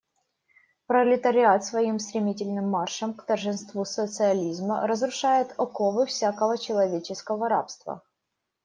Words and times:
Пролетариат 0.87 1.63
своим 1.63 1.99
стремительным 1.99 2.67
маршем 2.67 3.13
к 3.13 3.23
торжеству 3.23 3.85
социализма 3.85 4.87
разрушает 4.87 5.53
оковы 5.59 6.07
всякого 6.07 6.57
человеческого 6.57 7.47
рабства. 7.47 8.01